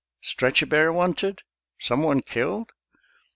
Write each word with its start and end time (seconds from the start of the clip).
Stretcher 0.23 0.65
bearers 0.65 0.95
wanted? 0.95 1.43
Some 1.77 2.01
one 2.01 2.23
killed?" 2.23 2.71